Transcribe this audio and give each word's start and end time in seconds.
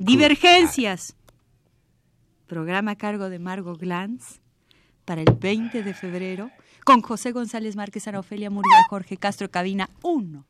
Divergencias. 0.00 1.16
Programa 2.46 2.92
a 2.92 2.96
cargo 2.96 3.28
de 3.28 3.38
Margot 3.38 3.78
Glantz 3.78 4.40
para 5.04 5.22
el 5.22 5.32
20 5.32 5.82
de 5.82 5.94
febrero 5.94 6.50
con 6.84 7.02
José 7.02 7.32
González 7.32 7.76
Márquez, 7.76 8.08
Ana 8.08 8.20
Ofelia 8.20 8.50
Murillo, 8.50 8.76
Jorge 8.88 9.16
Castro, 9.16 9.50
cabina 9.50 9.90
1. 10.02 10.46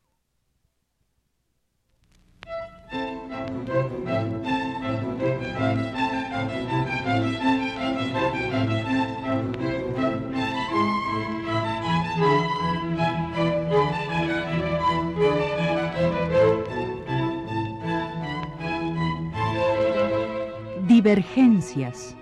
Divergencias. 21.09 22.15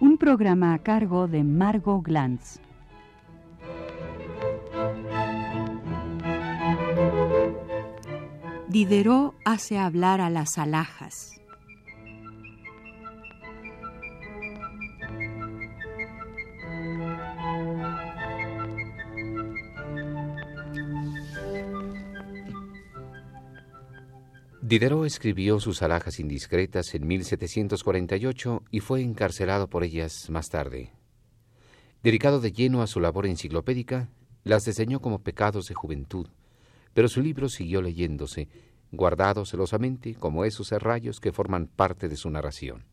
Un 0.00 0.18
programa 0.18 0.74
a 0.74 0.78
cargo 0.80 1.28
de 1.28 1.44
Margot 1.44 2.02
Glantz. 2.02 2.58
Diderot 8.66 9.36
hace 9.44 9.78
hablar 9.78 10.20
a 10.20 10.28
las 10.28 10.58
alhajas. 10.58 11.35
Diderot 24.68 25.06
escribió 25.06 25.60
sus 25.60 25.80
alhajas 25.80 26.18
indiscretas 26.18 26.92
en 26.96 27.06
1748 27.06 28.64
y 28.72 28.80
fue 28.80 29.00
encarcelado 29.00 29.70
por 29.70 29.84
ellas 29.84 30.28
más 30.28 30.48
tarde. 30.48 30.90
Dedicado 32.02 32.40
de 32.40 32.50
lleno 32.50 32.82
a 32.82 32.88
su 32.88 32.98
labor 32.98 33.26
enciclopédica, 33.26 34.08
las 34.42 34.64
diseñó 34.64 34.98
como 34.98 35.20
pecados 35.20 35.68
de 35.68 35.76
juventud, 35.76 36.26
pero 36.94 37.06
su 37.06 37.22
libro 37.22 37.48
siguió 37.48 37.80
leyéndose, 37.80 38.48
guardado 38.90 39.44
celosamente 39.44 40.16
como 40.16 40.44
esos 40.44 40.66
serrallos 40.66 41.20
que 41.20 41.30
forman 41.30 41.68
parte 41.68 42.08
de 42.08 42.16
su 42.16 42.28
narración. 42.28 42.86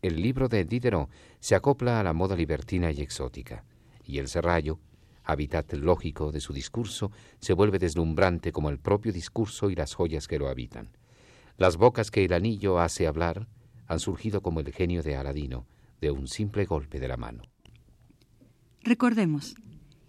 El 0.00 0.16
libro 0.16 0.48
de 0.48 0.64
Diderot 0.64 1.10
se 1.40 1.54
acopla 1.54 2.00
a 2.00 2.02
la 2.02 2.14
moda 2.14 2.36
libertina 2.36 2.90
y 2.90 3.02
exótica, 3.02 3.66
y 4.06 4.16
el 4.16 4.28
serrallo, 4.28 4.78
hábitat 5.24 5.74
lógico 5.74 6.32
de 6.32 6.40
su 6.40 6.54
discurso, 6.54 7.12
se 7.38 7.52
vuelve 7.52 7.78
deslumbrante 7.78 8.50
como 8.50 8.70
el 8.70 8.78
propio 8.78 9.12
discurso 9.12 9.68
y 9.68 9.74
las 9.74 9.92
joyas 9.92 10.26
que 10.26 10.38
lo 10.38 10.48
habitan. 10.48 10.88
Las 11.62 11.76
bocas 11.76 12.10
que 12.10 12.24
el 12.24 12.32
anillo 12.32 12.80
hace 12.80 13.06
hablar 13.06 13.46
han 13.86 14.00
surgido 14.00 14.42
como 14.42 14.58
el 14.58 14.72
genio 14.72 15.00
de 15.04 15.14
Aladino, 15.14 15.64
de 16.00 16.10
un 16.10 16.26
simple 16.26 16.64
golpe 16.64 16.98
de 16.98 17.06
la 17.06 17.16
mano. 17.16 17.44
Recordemos, 18.82 19.54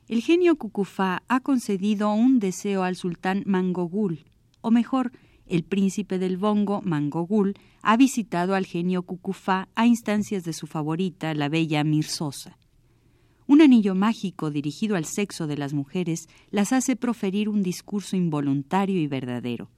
el 0.08 0.24
genio 0.24 0.56
Cucufá 0.56 1.22
ha 1.28 1.42
concedido 1.42 2.12
un 2.12 2.40
deseo 2.40 2.82
al 2.82 2.96
sultán 2.96 3.44
Mangogul, 3.46 4.26
o 4.62 4.72
mejor, 4.72 5.12
el 5.46 5.64
príncipe 5.64 6.18
del 6.18 6.38
Bongo, 6.38 6.82
Mangogul, 6.82 7.54
ha 7.84 7.98
visitado 7.98 8.56
al 8.56 8.66
genio 8.66 9.04
Cucufá 9.04 9.70
a 9.76 9.86
instancias 9.86 10.44
de 10.46 10.54
su 10.54 10.66
favorita, 10.66 11.36
la 11.36 11.50
bella 11.50 11.84
Mirzosa. 11.84 12.58
Un 13.46 13.62
anillo 13.62 13.94
mágico 13.94 14.50
dirigido 14.50 14.96
al 14.96 15.06
sexo 15.06 15.46
de 15.46 15.58
las 15.58 15.76
mujeres 15.76 16.30
las 16.50 16.74
hace 16.74 16.96
proferir 16.96 17.48
un 17.48 17.62
discurso 17.62 18.16
involuntario 18.16 19.00
y 19.00 19.06
verdadero. 19.06 19.70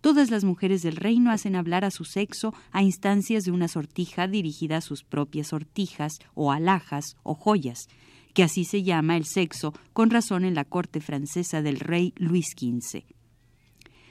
Todas 0.00 0.30
las 0.30 0.44
mujeres 0.44 0.82
del 0.82 0.96
reino 0.96 1.30
hacen 1.30 1.56
hablar 1.56 1.84
a 1.84 1.90
su 1.90 2.04
sexo 2.04 2.54
a 2.70 2.82
instancias 2.82 3.44
de 3.44 3.50
una 3.50 3.68
sortija 3.68 4.28
dirigida 4.28 4.78
a 4.78 4.80
sus 4.80 5.02
propias 5.02 5.48
sortijas 5.48 6.18
o 6.34 6.52
alhajas 6.52 7.16
o 7.22 7.34
joyas, 7.34 7.88
que 8.34 8.42
así 8.42 8.64
se 8.64 8.82
llama 8.82 9.16
el 9.16 9.24
sexo 9.24 9.72
con 9.92 10.10
razón 10.10 10.44
en 10.44 10.54
la 10.54 10.64
corte 10.64 11.00
francesa 11.00 11.62
del 11.62 11.80
rey 11.80 12.12
Luis 12.16 12.54
XV. 12.56 13.04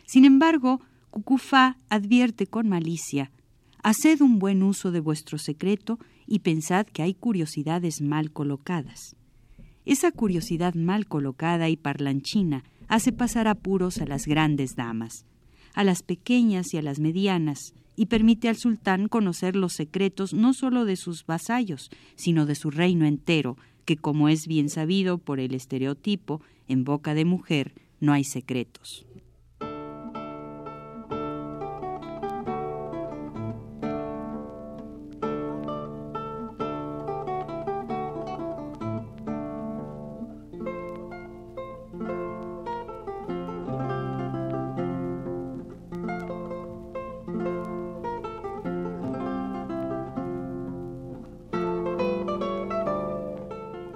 Sin 0.06 0.25
embargo, 0.25 0.81
Cucufá 1.12 1.78
advierte 1.90 2.47
con 2.47 2.68
malicia 2.68 3.31
Haced 3.84 4.22
un 4.22 4.40
buen 4.40 4.63
uso 4.63 4.91
de 4.91 5.00
vuestro 5.00 5.38
secreto 5.38 6.00
y 6.25 6.40
pensad 6.40 6.88
que 6.88 7.03
hay 7.03 7.13
curiosidades 7.13 8.01
mal 8.01 8.31
colocadas. 8.31 9.16
Esa 9.85 10.12
curiosidad 10.12 10.74
mal 10.74 11.06
colocada 11.06 11.69
y 11.69 11.78
parlanchina 11.78 12.63
hace 12.88 13.12
pasar 13.12 13.47
apuros 13.47 14.00
a 14.00 14.07
las 14.07 14.25
grandes 14.25 14.75
damas 14.75 15.28
a 15.75 15.84
las 15.84 16.02
pequeñas 16.02 16.74
y 16.74 16.78
a 16.78 16.81
las 16.81 17.00
medianas, 17.00 17.74
y 17.96 18.08
permite 18.08 18.50
al 18.50 18.58
sultán 18.58 19.08
conocer 19.08 19.56
los 19.56 19.74
secretos 19.74 20.34
no 20.34 20.53
sólo 20.53 20.86
de 20.86 20.96
sus 20.96 21.25
vasallos, 21.25 21.91
sino 22.16 22.46
de 22.46 22.56
su 22.56 22.72
reino 22.72 23.06
entero, 23.06 23.58
que 23.86 23.97
como 23.97 24.30
es 24.30 24.47
bien 24.47 24.69
sabido 24.69 25.18
por 25.18 25.40
el 25.40 25.53
estereotipo, 25.53 26.41
en 26.68 26.84
boca 26.84 27.13
de 27.13 27.25
mujer 27.25 27.74
no 28.00 28.13
hay 28.13 28.24
secretos. 28.24 29.06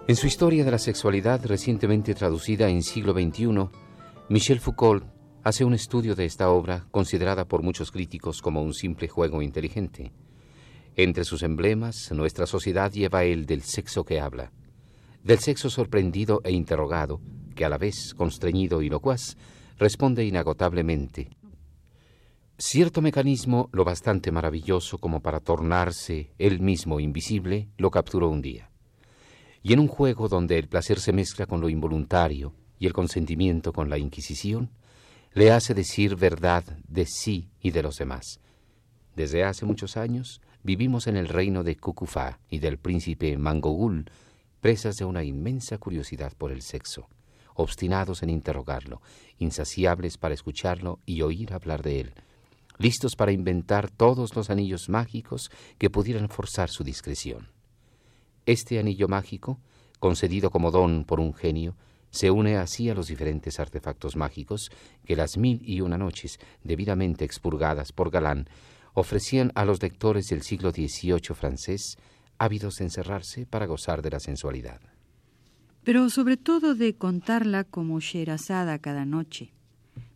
En 0.10 0.16
su 0.16 0.26
historia 0.26 0.66
de 0.66 0.72
la 0.72 0.80
sexualidad 0.80 1.46
recientemente 1.46 2.16
traducida 2.16 2.68
en 2.68 2.82
siglo 2.82 3.14
XXI, 3.14 3.70
Michel 4.28 4.60
Foucault 4.60 5.06
hace 5.44 5.64
un 5.64 5.76
estudio 5.76 6.16
de 6.16 6.26
esta 6.26 6.50
obra 6.50 6.88
considerada 6.90 7.46
por 7.46 7.62
muchos 7.62 7.92
críticos 7.92 8.42
como 8.42 8.64
un 8.64 8.74
simple 8.74 9.08
juego 9.08 9.44
inteligente. 9.44 10.12
Entre 10.96 11.24
sus 11.26 11.44
emblemas, 11.44 12.12
nuestra 12.12 12.48
sociedad 12.48 12.92
lleva 12.92 13.24
el 13.24 13.46
del 13.46 13.62
sexo 13.62 14.04
que 14.04 14.20
habla, 14.20 14.52
del 15.24 15.38
sexo 15.38 15.70
sorprendido 15.70 16.42
e 16.44 16.54
interrogado, 16.54 17.22
que 17.54 17.64
a 17.66 17.70
la 17.70 17.78
vez 17.78 18.16
constreñido 18.16 18.82
y 18.82 18.90
locuaz, 18.90 19.38
responde 19.78 20.26
inagotablemente. 20.26 21.30
Cierto 22.58 23.04
mecanismo, 23.04 23.70
lo 23.74 23.86
bastante 23.86 24.32
maravilloso 24.32 24.98
como 24.98 25.22
para 25.22 25.40
tornarse 25.40 26.34
él 26.40 26.62
mismo 26.62 27.00
invisible, 27.00 27.70
lo 27.78 27.92
capturó 27.92 28.30
un 28.30 28.42
día 28.42 28.69
y 29.62 29.74
en 29.74 29.80
un 29.80 29.88
juego 29.88 30.28
donde 30.28 30.58
el 30.58 30.68
placer 30.68 31.00
se 31.00 31.14
mezcla 31.14 31.46
con 31.46 31.62
lo 31.62 31.70
involuntario 31.70 32.54
y 32.80 32.88
el 32.88 32.94
consentimiento 32.94 33.74
con 33.74 33.90
la 33.90 33.98
Inquisición, 33.98 34.72
le 35.34 35.52
hace 35.52 35.74
decir 35.74 36.16
verdad 36.16 36.64
de 36.88 37.06
sí 37.06 37.50
y 37.62 37.72
de 37.72 37.84
los 37.84 37.98
demás. 37.98 38.40
Desde 39.16 39.44
hace 39.44 39.66
muchos 39.66 39.98
años 39.98 40.42
vivimos 40.64 41.08
en 41.08 41.18
el 41.18 41.28
reino 41.28 41.64
de 41.64 41.76
Cucufá 41.76 42.40
y 42.50 42.60
del 42.60 42.78
príncipe 42.78 43.38
Mangogul, 43.38 44.10
presas 44.62 44.96
de 44.98 45.06
una 45.06 45.24
inmensa 45.24 45.78
curiosidad 45.78 46.34
por 46.38 46.52
el 46.52 46.62
sexo, 46.62 47.10
obstinados 47.54 48.24
en 48.24 48.30
interrogarlo, 48.30 49.02
insaciables 49.38 50.18
para 50.18 50.34
escucharlo 50.34 51.00
y 51.06 51.22
oír 51.22 51.54
hablar 51.54 51.84
de 51.84 52.00
él, 52.00 52.14
listos 52.78 53.16
para 53.16 53.32
inventar 53.32 53.90
todos 53.90 54.36
los 54.36 54.50
anillos 54.50 54.90
mágicos 54.90 55.52
que 55.78 55.90
pudieran 55.90 56.30
forzar 56.30 56.70
su 56.70 56.84
discreción. 56.84 57.59
Este 58.50 58.80
anillo 58.80 59.08
mágico, 59.08 59.60
concedido 60.00 60.50
como 60.50 60.72
don 60.72 61.06
por 61.06 61.20
un 61.20 61.36
genio, 61.36 61.76
se 62.10 62.32
une 62.32 62.58
así 62.58 62.90
a 62.90 62.96
los 62.96 63.06
diferentes 63.06 63.60
artefactos 63.60 64.16
mágicos 64.16 64.72
que 65.06 65.16
las 65.16 65.38
mil 65.38 65.62
y 65.64 65.82
una 65.82 66.00
noches, 66.00 66.40
debidamente 66.64 67.26
expurgadas 67.26 67.92
por 67.92 68.10
Galán, 68.10 68.50
ofrecían 68.96 69.52
a 69.54 69.66
los 69.66 69.84
lectores 69.84 70.30
del 70.30 70.42
siglo 70.42 70.72
XVIII 70.72 71.36
francés, 71.36 72.00
ávidos 72.40 72.78
de 72.78 72.86
encerrarse 72.86 73.46
para 73.46 73.68
gozar 73.68 74.02
de 74.02 74.10
la 74.10 74.20
sensualidad. 74.20 74.82
Pero 75.84 76.10
sobre 76.10 76.36
todo 76.36 76.74
de 76.74 76.96
contarla 76.96 77.66
como 77.66 78.00
Sherazada 78.00 78.80
cada 78.80 79.06
noche. 79.06 79.54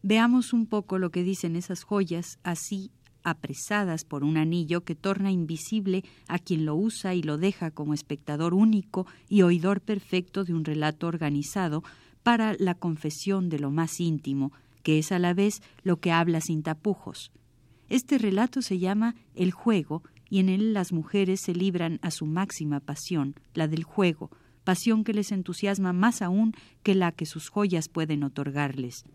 Veamos 0.01 0.53
un 0.53 0.65
poco 0.65 0.97
lo 0.97 1.11
que 1.11 1.21
dicen 1.21 1.55
esas 1.55 1.83
joyas 1.83 2.39
así 2.41 2.89
apresadas 3.23 4.05
por 4.05 4.23
un 4.23 4.37
anillo 4.37 4.83
que 4.83 4.95
torna 4.95 5.31
invisible 5.31 6.03
a 6.27 6.39
quien 6.39 6.65
lo 6.65 6.75
usa 6.75 7.13
y 7.13 7.23
lo 7.23 7.37
deja 7.37 7.71
como 7.71 7.93
espectador 7.93 8.53
único 8.53 9.07
y 9.29 9.41
oidor 9.41 9.81
perfecto 9.81 10.43
de 10.43 10.53
un 10.53 10.65
relato 10.65 11.07
organizado 11.07 11.83
para 12.23 12.55
la 12.57 12.75
confesión 12.75 13.49
de 13.49 13.59
lo 13.59 13.71
más 13.71 13.99
íntimo, 13.99 14.51
que 14.81 14.99
es 14.99 15.11
a 15.11 15.19
la 15.19 15.33
vez 15.33 15.61
lo 15.83 15.99
que 15.99 16.11
habla 16.11 16.41
sin 16.41 16.63
tapujos. 16.63 17.31
Este 17.89 18.17
relato 18.17 18.61
se 18.61 18.79
llama 18.79 19.15
El 19.35 19.51
juego 19.51 20.03
y 20.29 20.39
en 20.39 20.49
él 20.49 20.73
las 20.73 20.91
mujeres 20.93 21.41
se 21.41 21.53
libran 21.53 21.99
a 22.01 22.11
su 22.11 22.25
máxima 22.25 22.79
pasión, 22.79 23.35
la 23.53 23.67
del 23.67 23.83
juego, 23.83 24.31
pasión 24.63 25.03
que 25.03 25.13
les 25.13 25.31
entusiasma 25.31 25.93
más 25.93 26.21
aún 26.21 26.53
que 26.81 26.95
la 26.95 27.11
que 27.11 27.25
sus 27.25 27.49
joyas 27.49 27.89
pueden 27.89 28.23
otorgarles. 28.23 29.05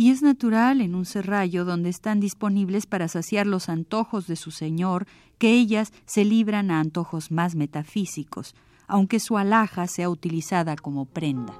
Y 0.00 0.12
es 0.12 0.22
natural 0.22 0.80
en 0.80 0.94
un 0.94 1.04
serrallo 1.04 1.64
donde 1.64 1.88
están 1.88 2.20
disponibles 2.20 2.86
para 2.86 3.08
saciar 3.08 3.48
los 3.48 3.68
antojos 3.68 4.28
de 4.28 4.36
su 4.36 4.52
señor 4.52 5.08
que 5.38 5.54
ellas 5.54 5.92
se 6.06 6.24
libran 6.24 6.70
a 6.70 6.78
antojos 6.78 7.32
más 7.32 7.56
metafísicos, 7.56 8.54
aunque 8.86 9.18
su 9.18 9.38
alhaja 9.38 9.88
sea 9.88 10.08
utilizada 10.08 10.76
como 10.76 11.04
prenda. 11.04 11.52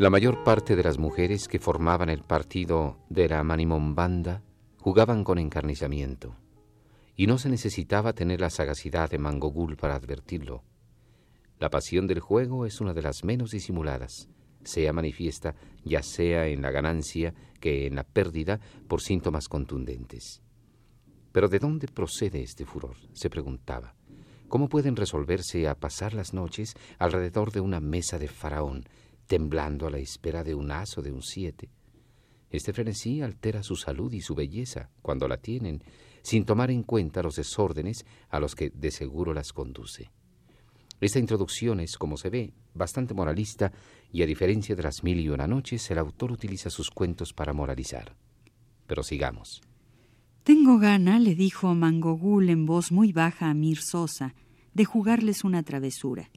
La 0.00 0.08
mayor 0.08 0.42
parte 0.44 0.76
de 0.76 0.82
las 0.82 0.96
mujeres 0.96 1.46
que 1.46 1.58
formaban 1.58 2.08
el 2.08 2.22
partido 2.22 2.96
de 3.10 3.28
la 3.28 3.44
Manimombanda 3.44 4.42
jugaban 4.78 5.24
con 5.24 5.38
encarnizamiento, 5.38 6.36
y 7.16 7.26
no 7.26 7.36
se 7.36 7.50
necesitaba 7.50 8.14
tener 8.14 8.40
la 8.40 8.48
sagacidad 8.48 9.10
de 9.10 9.18
Mangogul 9.18 9.76
para 9.76 9.96
advertirlo. 9.96 10.64
La 11.58 11.68
pasión 11.68 12.06
del 12.06 12.20
juego 12.20 12.64
es 12.64 12.80
una 12.80 12.94
de 12.94 13.02
las 13.02 13.24
menos 13.24 13.50
disimuladas, 13.50 14.30
sea 14.64 14.94
manifiesta 14.94 15.54
ya 15.84 16.02
sea 16.02 16.46
en 16.46 16.62
la 16.62 16.70
ganancia 16.70 17.34
que 17.60 17.86
en 17.86 17.94
la 17.94 18.04
pérdida 18.04 18.58
por 18.88 19.02
síntomas 19.02 19.48
contundentes. 19.48 20.40
Pero 21.30 21.48
¿de 21.48 21.58
dónde 21.58 21.88
procede 21.88 22.42
este 22.42 22.64
furor? 22.64 22.96
se 23.12 23.28
preguntaba. 23.28 23.94
¿Cómo 24.48 24.70
pueden 24.70 24.96
resolverse 24.96 25.68
a 25.68 25.74
pasar 25.74 26.14
las 26.14 26.32
noches 26.32 26.74
alrededor 26.98 27.52
de 27.52 27.60
una 27.60 27.80
mesa 27.80 28.18
de 28.18 28.28
faraón, 28.28 28.84
temblando 29.30 29.86
a 29.86 29.90
la 29.90 29.98
espera 29.98 30.42
de 30.42 30.56
un 30.56 30.72
as 30.72 30.98
o 30.98 31.02
de 31.02 31.12
un 31.12 31.22
siete. 31.22 31.70
Este 32.50 32.72
frenesí 32.72 33.22
altera 33.22 33.62
su 33.62 33.76
salud 33.76 34.12
y 34.12 34.22
su 34.22 34.34
belleza 34.34 34.90
cuando 35.02 35.28
la 35.28 35.36
tienen, 35.36 35.84
sin 36.22 36.44
tomar 36.44 36.72
en 36.72 36.82
cuenta 36.82 37.22
los 37.22 37.36
desórdenes 37.36 38.04
a 38.28 38.40
los 38.40 38.56
que 38.56 38.70
de 38.70 38.90
seguro 38.90 39.32
las 39.32 39.52
conduce. 39.52 40.10
Esta 41.00 41.20
introducción 41.20 41.78
es, 41.78 41.96
como 41.96 42.16
se 42.16 42.28
ve, 42.28 42.54
bastante 42.74 43.14
moralista 43.14 43.70
y 44.10 44.24
a 44.24 44.26
diferencia 44.26 44.74
de 44.74 44.82
las 44.82 45.04
mil 45.04 45.20
y 45.20 45.28
una 45.28 45.46
noches, 45.46 45.88
el 45.92 45.98
autor 45.98 46.32
utiliza 46.32 46.68
sus 46.68 46.90
cuentos 46.90 47.32
para 47.32 47.52
moralizar. 47.52 48.16
Pero 48.88 49.04
sigamos. 49.04 49.62
Tengo 50.42 50.78
gana, 50.80 51.20
le 51.20 51.36
dijo 51.36 51.72
Mangogul 51.76 52.50
en 52.50 52.66
voz 52.66 52.90
muy 52.90 53.12
baja 53.12 53.48
a 53.48 53.54
Mir 53.54 53.78
Sosa, 53.80 54.34
de 54.74 54.84
jugarles 54.84 55.44
una 55.44 55.62
travesura 55.62 56.32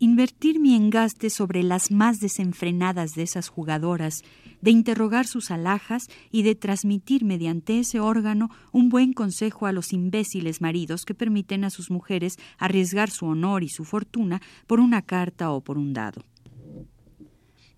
invertir 0.00 0.58
mi 0.58 0.74
engaste 0.74 1.28
sobre 1.28 1.62
las 1.62 1.90
más 1.90 2.20
desenfrenadas 2.20 3.12
de 3.12 3.22
esas 3.22 3.48
jugadoras, 3.48 4.22
de 4.62 4.70
interrogar 4.70 5.26
sus 5.26 5.50
alhajas 5.50 6.08
y 6.32 6.42
de 6.42 6.54
transmitir 6.54 7.22
mediante 7.22 7.78
ese 7.78 8.00
órgano 8.00 8.48
un 8.72 8.88
buen 8.88 9.12
consejo 9.12 9.66
a 9.66 9.72
los 9.72 9.92
imbéciles 9.92 10.62
maridos 10.62 11.04
que 11.04 11.14
permiten 11.14 11.64
a 11.64 11.70
sus 11.70 11.90
mujeres 11.90 12.38
arriesgar 12.58 13.10
su 13.10 13.26
honor 13.26 13.62
y 13.62 13.68
su 13.68 13.84
fortuna 13.84 14.40
por 14.66 14.80
una 14.80 15.02
carta 15.02 15.50
o 15.50 15.60
por 15.60 15.76
un 15.76 15.92
dado. 15.92 16.24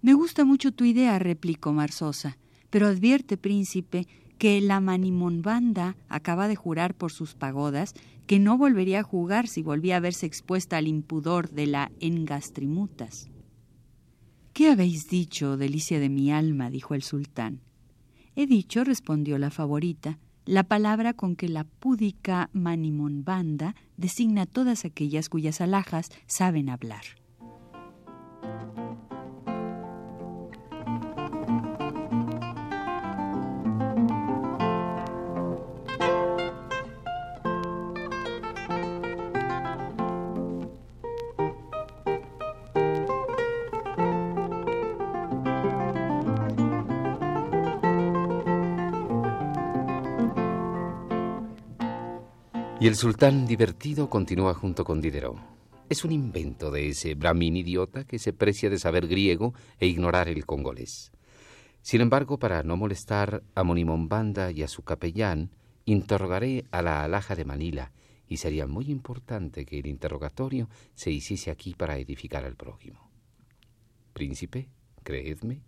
Me 0.00 0.14
gusta 0.14 0.44
mucho 0.44 0.72
tu 0.72 0.84
idea, 0.84 1.18
replicó 1.18 1.72
Marzosa, 1.72 2.38
pero 2.70 2.86
advierte, 2.86 3.36
príncipe, 3.36 4.06
que 4.42 4.60
la 4.60 4.80
Manimonbanda 4.80 5.94
acaba 6.08 6.48
de 6.48 6.56
jurar 6.56 6.94
por 6.96 7.12
sus 7.12 7.36
pagodas 7.36 7.94
que 8.26 8.40
no 8.40 8.58
volvería 8.58 8.98
a 8.98 9.04
jugar 9.04 9.46
si 9.46 9.62
volvía 9.62 9.98
a 9.98 10.00
verse 10.00 10.26
expuesta 10.26 10.78
al 10.78 10.88
impudor 10.88 11.50
de 11.50 11.68
la 11.68 11.92
engastrimutas. 12.00 13.30
¿Qué 14.52 14.68
habéis 14.68 15.08
dicho, 15.08 15.56
delicia 15.56 16.00
de 16.00 16.08
mi 16.08 16.32
alma? 16.32 16.70
dijo 16.70 16.94
el 16.94 17.04
sultán. 17.04 17.60
He 18.34 18.48
dicho, 18.48 18.82
respondió 18.82 19.38
la 19.38 19.50
favorita, 19.52 20.18
la 20.44 20.64
palabra 20.64 21.12
con 21.12 21.36
que 21.36 21.48
la 21.48 21.62
púdica 21.62 22.50
Manimonbanda 22.52 23.76
designa 23.96 24.46
todas 24.46 24.84
aquellas 24.84 25.28
cuyas 25.28 25.60
alhajas 25.60 26.10
saben 26.26 26.68
hablar. 26.68 27.21
Y 52.82 52.88
el 52.88 52.96
sultán 52.96 53.46
divertido 53.46 54.10
continúa 54.10 54.54
junto 54.54 54.82
con 54.82 55.00
Diderot. 55.00 55.36
Es 55.88 56.04
un 56.04 56.10
invento 56.10 56.72
de 56.72 56.88
ese 56.88 57.14
brahmin 57.14 57.56
idiota 57.56 58.02
que 58.02 58.18
se 58.18 58.32
precia 58.32 58.70
de 58.70 58.78
saber 58.80 59.06
griego 59.06 59.54
e 59.78 59.86
ignorar 59.86 60.28
el 60.28 60.44
congolés. 60.44 61.12
Sin 61.80 62.00
embargo, 62.00 62.40
para 62.40 62.64
no 62.64 62.76
molestar 62.76 63.44
a 63.54 63.62
Monimombanda 63.62 64.50
y 64.50 64.64
a 64.64 64.66
su 64.66 64.82
capellán, 64.82 65.52
interrogaré 65.84 66.64
a 66.72 66.82
la 66.82 67.04
alhaja 67.04 67.36
de 67.36 67.44
Manila, 67.44 67.92
y 68.26 68.38
sería 68.38 68.66
muy 68.66 68.90
importante 68.90 69.64
que 69.64 69.78
el 69.78 69.86
interrogatorio 69.86 70.68
se 70.96 71.12
hiciese 71.12 71.52
aquí 71.52 71.74
para 71.74 71.98
edificar 71.98 72.44
al 72.44 72.56
prójimo. 72.56 73.12
Príncipe, 74.12 74.70
creedme, 75.04 75.62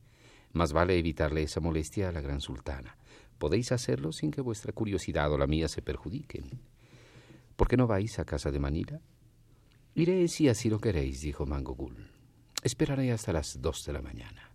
más 0.53 0.73
vale 0.73 0.99
evitarle 0.99 1.45
esa 1.45 1.61
molestia 1.61 2.09
a 2.09 2.13
la 2.13 2.23
gran 2.23 2.41
sultana. 2.41 2.99
Podéis 3.39 3.71
hacerlo 3.71 4.11
sin 4.11 4.33
que 4.33 4.41
vuestra 4.41 4.73
curiosidad 4.73 5.31
o 5.31 5.39
la 5.39 5.47
mía 5.47 5.69
se 5.69 5.81
perjudiquen. 5.81 6.74
¿Por 7.56 7.69
qué 7.69 7.77
no 7.77 7.87
vais 7.87 8.19
a 8.19 8.25
casa 8.25 8.51
de 8.51 8.59
Manila? 8.59 9.01
Iré 9.95 10.27
si 10.29 10.49
así 10.49 10.69
lo 10.69 10.81
queréis, 10.81 11.21
dijo 11.21 11.47
Mangogul. 11.47 12.11
Esperaré 12.62 13.12
hasta 13.12 13.33
las 13.33 13.61
dos 13.61 13.85
de 13.85 13.93
la 13.93 14.03
mañana. 14.03 14.51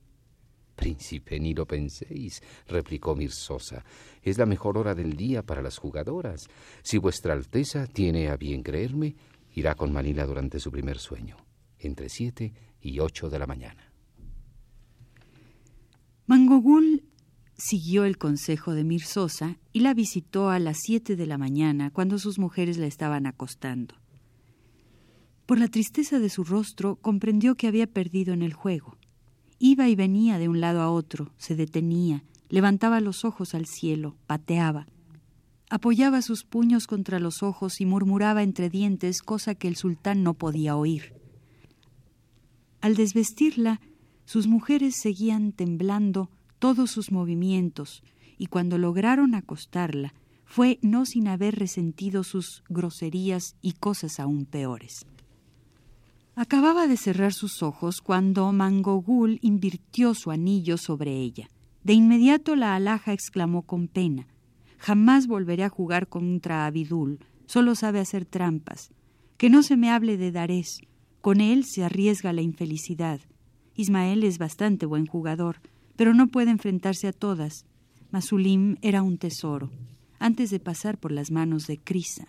Príncipe, 0.75 1.39
ni 1.39 1.53
lo 1.53 1.65
penséis, 1.65 2.41
replicó 2.67 3.15
Mirsosa. 3.15 3.83
Es 4.21 4.37
la 4.37 4.45
mejor 4.45 4.77
hora 4.77 4.95
del 4.95 5.15
día 5.15 5.45
para 5.45 5.61
las 5.61 5.77
jugadoras. 5.77 6.47
Si 6.81 6.97
vuestra 6.97 7.33
Alteza 7.33 7.85
tiene 7.85 8.29
a 8.29 8.37
bien 8.37 8.63
creerme, 8.63 9.15
irá 9.53 9.75
con 9.75 9.93
Manila 9.93 10.25
durante 10.25 10.59
su 10.59 10.71
primer 10.71 10.97
sueño, 10.97 11.37
entre 11.79 12.09
siete 12.09 12.53
y 12.81 12.99
ocho 12.99 13.29
de 13.29 13.39
la 13.39 13.47
mañana. 13.47 13.93
Mangogul 16.27 17.03
siguió 17.59 18.05
el 18.05 18.17
consejo 18.17 18.73
de 18.73 18.83
Mirsosa 18.83 19.57
y 19.73 19.81
la 19.81 19.93
visitó 19.93 20.49
a 20.49 20.59
las 20.59 20.77
siete 20.79 21.15
de 21.15 21.27
la 21.27 21.37
mañana 21.37 21.91
cuando 21.91 22.17
sus 22.17 22.39
mujeres 22.39 22.77
la 22.77 22.87
estaban 22.87 23.25
acostando. 23.25 23.95
Por 25.45 25.59
la 25.59 25.67
tristeza 25.67 26.19
de 26.19 26.29
su 26.29 26.43
rostro 26.43 26.95
comprendió 26.95 27.55
que 27.55 27.67
había 27.67 27.87
perdido 27.87 28.33
en 28.33 28.43
el 28.43 28.53
juego. 28.53 28.97
Iba 29.59 29.89
y 29.89 29.95
venía 29.95 30.37
de 30.37 30.47
un 30.47 30.61
lado 30.61 30.81
a 30.81 30.89
otro, 30.89 31.33
se 31.37 31.55
detenía, 31.55 32.23
levantaba 32.49 33.01
los 33.01 33.25
ojos 33.25 33.53
al 33.53 33.65
cielo, 33.65 34.15
pateaba. 34.25 34.87
Apoyaba 35.69 36.21
sus 36.21 36.45
puños 36.45 36.87
contra 36.87 37.19
los 37.19 37.43
ojos 37.43 37.81
y 37.81 37.85
murmuraba 37.85 38.41
entre 38.41 38.69
dientes 38.69 39.21
cosa 39.21 39.53
que 39.53 39.67
el 39.67 39.75
sultán 39.75 40.23
no 40.23 40.33
podía 40.33 40.75
oír. 40.75 41.13
Al 42.81 42.95
desvestirla, 42.95 43.81
sus 44.25 44.47
mujeres 44.47 44.95
seguían 45.01 45.51
temblando 45.51 46.29
todos 46.59 46.91
sus 46.91 47.11
movimientos, 47.11 48.03
y 48.37 48.47
cuando 48.47 48.77
lograron 48.77 49.33
acostarla, 49.35 50.13
fue 50.45 50.79
no 50.81 51.05
sin 51.05 51.27
haber 51.27 51.55
resentido 51.55 52.23
sus 52.23 52.63
groserías 52.69 53.55
y 53.61 53.73
cosas 53.73 54.19
aún 54.19 54.45
peores. 54.45 55.05
Acababa 56.35 56.87
de 56.87 56.97
cerrar 56.97 57.33
sus 57.33 57.61
ojos 57.63 58.01
cuando 58.01 58.51
Mangogul 58.53 59.39
invirtió 59.41 60.13
su 60.13 60.31
anillo 60.31 60.77
sobre 60.77 61.17
ella. 61.17 61.49
De 61.83 61.93
inmediato 61.93 62.55
la 62.55 62.75
alhaja 62.75 63.13
exclamó 63.13 63.63
con 63.63 63.87
pena 63.87 64.27
Jamás 64.79 65.27
volveré 65.27 65.65
a 65.65 65.69
jugar 65.69 66.07
contra 66.07 66.65
Abidul, 66.65 67.19
solo 67.45 67.75
sabe 67.75 67.99
hacer 67.99 68.25
trampas. 68.25 68.91
Que 69.37 69.49
no 69.49 69.61
se 69.61 69.75
me 69.75 69.89
hable 69.89 70.17
de 70.17 70.31
Darés, 70.31 70.79
con 71.21 71.41
él 71.41 71.65
se 71.65 71.83
arriesga 71.83 72.31
la 72.31 72.41
infelicidad. 72.41 73.19
Ismael 73.75 74.23
es 74.23 74.37
bastante 74.37 74.85
buen 74.85 75.05
jugador, 75.05 75.57
pero 75.99 76.13
no 76.13 76.27
puede 76.27 76.49
enfrentarse 76.49 77.09
a 77.09 77.11
todas. 77.11 77.65
Masulim 78.09 78.77
era 78.81 79.03
un 79.03 79.17
tesoro, 79.17 79.69
antes 80.17 80.49
de 80.49 80.61
pasar 80.61 80.97
por 80.97 81.11
las 81.11 81.29
manos 81.29 81.67
de 81.67 81.77
Crisa. 81.77 82.25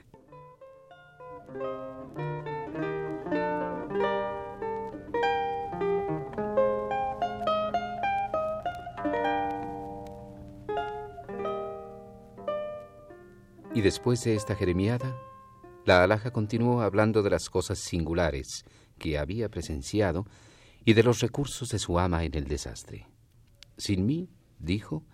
Y 13.72 13.82
después 13.82 14.24
de 14.24 14.34
esta 14.34 14.56
jeremiada, 14.56 15.16
La 15.84 16.02
alhaja 16.02 16.32
continuó 16.32 16.80
hablando 16.80 17.22
de 17.22 17.30
las 17.30 17.48
cosas 17.48 17.78
singulares 17.78 18.64
que 18.98 19.16
había 19.16 19.48
presenciado 19.48 20.26
y 20.84 20.94
de 20.94 21.04
los 21.04 21.20
recursos 21.20 21.68
de 21.68 21.78
su 21.78 22.00
ama 22.00 22.24
en 22.24 22.34
el 22.34 22.48
desastre. 22.48 23.06
Sin 23.80 24.04
mí, 24.04 24.28
dijo, 24.58 25.04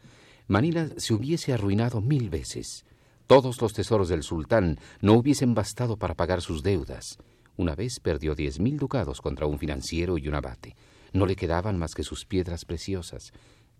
Manila 0.48 0.88
se 0.96 1.14
hubiese 1.14 1.52
arruinado 1.52 2.00
mil 2.00 2.30
veces. 2.30 2.84
Todos 3.28 3.60
los 3.62 3.72
tesoros 3.72 4.08
del 4.08 4.24
sultán 4.24 4.78
no 5.00 5.12
hubiesen 5.14 5.54
bastado 5.54 5.96
para 5.96 6.14
pagar 6.14 6.42
sus 6.42 6.64
deudas. 6.64 7.18
Una 7.56 7.76
vez 7.76 8.00
perdió 8.00 8.34
diez 8.34 8.58
mil 8.58 8.76
ducados 8.76 9.20
contra 9.20 9.46
un 9.46 9.58
financiero 9.58 10.18
y 10.18 10.28
un 10.28 10.34
abate. 10.34 10.76
No 11.12 11.26
le 11.26 11.36
quedaban 11.36 11.78
más 11.78 11.94
que 11.94 12.02
sus 12.02 12.26
piedras 12.26 12.64
preciosas, 12.64 13.32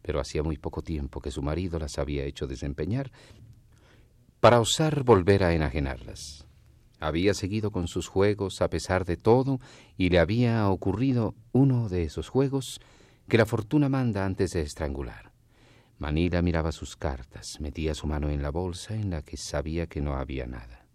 pero 0.03 0.21
hacía 0.21 0.45
muy 0.45 0.57
poco 0.57 0.83
tiempo 0.83 1.21
que 1.21 1.33
su 1.33 1.43
marido 1.43 1.81
las 1.81 1.99
había 1.99 2.25
hecho 2.25 2.47
desempeñar 2.47 3.11
para 4.39 4.61
osar 4.61 5.03
volver 5.03 5.43
a 5.43 5.53
enajenarlas. 5.53 6.47
Había 7.01 7.35
seguido 7.35 7.73
con 7.73 7.89
sus 7.89 8.07
juegos 8.07 8.63
a 8.63 8.71
pesar 8.71 9.05
de 9.05 9.17
todo 9.17 9.61
y 9.99 10.11
le 10.11 10.21
había 10.21 10.69
ocurrido 10.71 11.35
uno 11.51 11.89
de 11.89 12.05
esos 12.05 12.29
juegos 12.29 12.81
que 13.29 13.39
la 13.39 13.47
fortuna 13.47 13.89
manda 13.89 14.25
antes 14.25 14.53
de 14.53 14.63
estrangular. 14.63 15.33
Manila 15.99 16.43
miraba 16.43 16.73
sus 16.73 16.97
cartas, 16.97 17.59
metía 17.61 17.95
su 17.95 18.07
mano 18.07 18.29
en 18.29 18.43
la 18.43 18.51
bolsa 18.51 18.95
en 18.95 19.11
la 19.11 19.23
que 19.23 19.37
sabía 19.37 19.87
que 19.87 20.01
no 20.01 20.15
había 20.15 20.47
nada. 20.47 20.87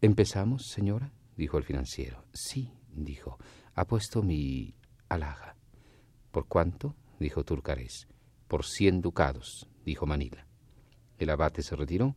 ¿Empezamos, 0.00 0.66
señora? 0.66 1.12
dijo 1.36 1.58
el 1.58 1.64
financiero. 1.64 2.24
Sí, 2.32 2.72
dijo. 2.92 3.38
Ha 3.74 3.86
puesto 3.86 4.22
mi 4.22 4.74
alhaja. 5.08 5.56
¿Por 6.32 6.46
cuánto? 6.46 6.96
dijo 7.20 7.44
Turcarés. 7.44 8.08
Por 8.48 8.64
cien 8.64 9.00
ducados, 9.00 9.68
dijo 9.84 10.06
Manila. 10.06 10.46
El 11.18 11.30
abate 11.30 11.62
se 11.62 11.76
retiró. 11.76 12.16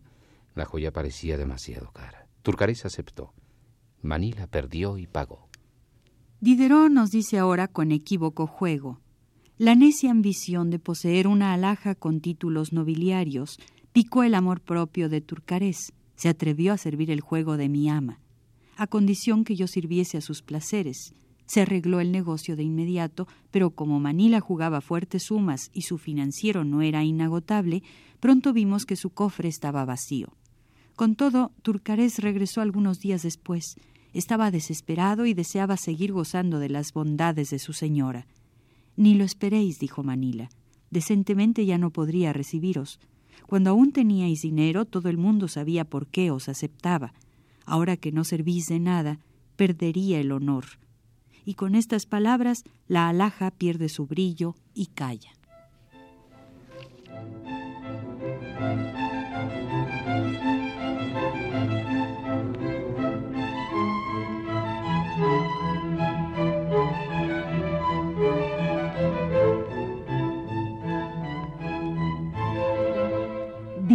La 0.55 0.65
joya 0.65 0.91
parecía 0.91 1.37
demasiado 1.37 1.91
cara. 1.91 2.27
Turcarés 2.41 2.85
aceptó. 2.85 3.33
Manila 4.01 4.47
perdió 4.47 4.97
y 4.97 5.07
pagó. 5.07 5.47
Diderot 6.41 6.89
nos 6.89 7.11
dice 7.11 7.37
ahora 7.37 7.67
con 7.67 7.91
equívoco 7.91 8.47
juego. 8.47 8.99
La 9.59 9.75
necia 9.75 10.09
ambición 10.09 10.69
de 10.69 10.79
poseer 10.79 11.27
una 11.27 11.51
alhaja 11.51 11.93
con 11.93 12.21
títulos 12.21 12.71
nobiliarios 12.71 13.59
picó 13.91 14.23
el 14.23 14.33
amor 14.33 14.61
propio 14.61 15.09
de 15.09 15.19
Turcarés. 15.19 15.91
Se 16.15 16.29
atrevió 16.29 16.71
a 16.71 16.77
servir 16.77 17.11
el 17.11 17.19
juego 17.19 17.57
de 17.57 17.67
mi 17.67 17.89
ama, 17.89 18.21
a 18.77 18.87
condición 18.87 19.43
que 19.43 19.57
yo 19.57 19.67
sirviese 19.67 20.17
a 20.17 20.21
sus 20.21 20.43
placeres. 20.43 21.13
Se 21.45 21.59
arregló 21.59 21.99
el 21.99 22.13
negocio 22.13 22.55
de 22.55 22.63
inmediato, 22.63 23.27
pero 23.51 23.71
como 23.71 23.99
Manila 23.99 24.39
jugaba 24.39 24.79
fuertes 24.79 25.23
sumas 25.23 25.71
y 25.73 25.81
su 25.81 25.97
financiero 25.97 26.63
no 26.63 26.81
era 26.81 27.03
inagotable, 27.03 27.83
pronto 28.21 28.53
vimos 28.53 28.85
que 28.85 28.95
su 28.95 29.09
cofre 29.09 29.49
estaba 29.49 29.83
vacío. 29.83 30.37
Con 30.95 31.17
todo, 31.17 31.51
Turcarés 31.63 32.19
regresó 32.19 32.61
algunos 32.61 33.01
días 33.01 33.23
después. 33.23 33.75
Estaba 34.13 34.51
desesperado 34.51 35.25
y 35.25 35.33
deseaba 35.33 35.75
seguir 35.75 36.13
gozando 36.13 36.59
de 36.59 36.69
las 36.69 36.93
bondades 36.93 37.49
de 37.49 37.59
su 37.59 37.73
señora. 37.73 38.25
Ni 38.99 39.13
lo 39.13 39.23
esperéis, 39.23 39.79
dijo 39.79 40.03
Manila. 40.03 40.49
Decentemente 40.91 41.65
ya 41.65 41.77
no 41.77 41.89
podría 41.89 42.33
recibiros. 42.33 42.99
Cuando 43.47 43.69
aún 43.69 43.93
teníais 43.93 44.41
dinero, 44.41 44.83
todo 44.83 45.07
el 45.07 45.17
mundo 45.17 45.47
sabía 45.47 45.85
por 45.85 46.07
qué 46.07 46.31
os 46.31 46.49
aceptaba. 46.49 47.13
Ahora 47.65 47.95
que 47.95 48.11
no 48.11 48.25
servís 48.25 48.67
de 48.67 48.81
nada, 48.81 49.19
perdería 49.55 50.19
el 50.19 50.33
honor. 50.33 50.65
Y 51.45 51.53
con 51.53 51.75
estas 51.75 52.05
palabras, 52.05 52.65
la 52.89 53.07
alhaja 53.07 53.51
pierde 53.51 53.87
su 53.87 54.05
brillo 54.05 54.55
y 54.73 54.87
calla. 54.87 55.31